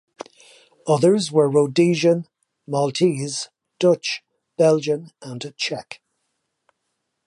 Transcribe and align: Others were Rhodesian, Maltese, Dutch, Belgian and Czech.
Others 0.87 1.31
were 1.31 1.47
Rhodesian, 1.47 2.25
Maltese, 2.65 3.49
Dutch, 3.77 4.23
Belgian 4.57 5.11
and 5.21 5.53
Czech. 5.57 6.01